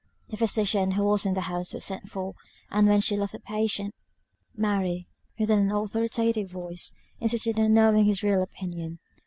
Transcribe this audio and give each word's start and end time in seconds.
The 0.29 0.37
physician, 0.37 0.93
who 0.93 1.03
was 1.03 1.27
in 1.27 1.35
the 1.35 1.41
house, 1.41 1.75
was 1.75 1.85
sent 1.85 2.09
for, 2.09 2.33
and 2.71 2.87
when 2.87 3.01
he 3.01 3.15
left 3.15 3.33
the 3.33 3.39
patient, 3.39 3.93
Mary, 4.55 5.07
with 5.37 5.51
an 5.51 5.69
authoritative 5.71 6.49
voice, 6.49 6.97
insisted 7.19 7.59
on 7.59 7.75
knowing 7.75 8.05
his 8.05 8.23
real 8.23 8.41
opinion. 8.41 8.97